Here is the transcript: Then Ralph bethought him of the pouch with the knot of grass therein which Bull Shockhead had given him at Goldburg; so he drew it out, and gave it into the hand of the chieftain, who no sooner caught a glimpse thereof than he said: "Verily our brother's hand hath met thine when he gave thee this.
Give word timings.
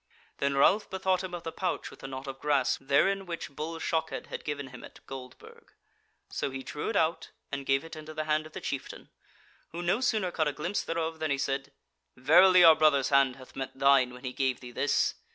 Then 0.39 0.55
Ralph 0.57 0.89
bethought 0.89 1.23
him 1.23 1.35
of 1.35 1.43
the 1.43 1.51
pouch 1.51 1.91
with 1.91 1.99
the 1.99 2.07
knot 2.07 2.25
of 2.25 2.39
grass 2.39 2.75
therein 2.81 3.27
which 3.27 3.51
Bull 3.55 3.77
Shockhead 3.77 4.29
had 4.29 4.43
given 4.43 4.69
him 4.69 4.83
at 4.83 5.05
Goldburg; 5.05 5.73
so 6.27 6.49
he 6.49 6.63
drew 6.63 6.89
it 6.89 6.95
out, 6.95 7.29
and 7.51 7.67
gave 7.67 7.83
it 7.85 7.95
into 7.95 8.15
the 8.15 8.23
hand 8.23 8.47
of 8.47 8.53
the 8.53 8.61
chieftain, 8.61 9.09
who 9.69 9.83
no 9.83 10.01
sooner 10.01 10.31
caught 10.31 10.47
a 10.47 10.53
glimpse 10.53 10.81
thereof 10.83 11.19
than 11.19 11.29
he 11.29 11.37
said: 11.37 11.71
"Verily 12.15 12.63
our 12.63 12.75
brother's 12.75 13.09
hand 13.09 13.35
hath 13.35 13.55
met 13.55 13.77
thine 13.77 14.11
when 14.11 14.23
he 14.25 14.33
gave 14.33 14.59
thee 14.59 14.71
this. 14.71 15.13